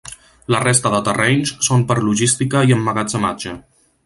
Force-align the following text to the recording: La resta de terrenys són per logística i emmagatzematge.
La 0.53 0.61
resta 0.63 0.91
de 0.93 1.01
terrenys 1.09 1.53
són 1.69 1.85
per 1.93 1.99
logística 2.09 2.65
i 2.71 2.77
emmagatzematge. 2.79 3.55